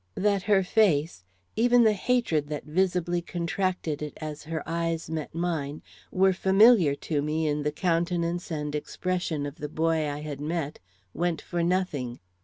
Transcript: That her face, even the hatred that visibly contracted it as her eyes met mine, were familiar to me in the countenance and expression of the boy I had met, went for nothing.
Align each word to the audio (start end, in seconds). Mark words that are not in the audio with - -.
That 0.15 0.41
her 0.49 0.63
face, 0.63 1.23
even 1.55 1.83
the 1.83 1.93
hatred 1.93 2.47
that 2.47 2.63
visibly 2.63 3.21
contracted 3.21 4.01
it 4.01 4.17
as 4.19 4.45
her 4.45 4.67
eyes 4.67 5.11
met 5.11 5.35
mine, 5.35 5.83
were 6.09 6.33
familiar 6.33 6.95
to 7.05 7.21
me 7.21 7.45
in 7.47 7.61
the 7.61 7.71
countenance 7.71 8.49
and 8.49 8.73
expression 8.73 9.45
of 9.45 9.57
the 9.57 9.69
boy 9.69 10.09
I 10.09 10.21
had 10.21 10.41
met, 10.41 10.79
went 11.13 11.39
for 11.39 11.61
nothing. 11.61 12.19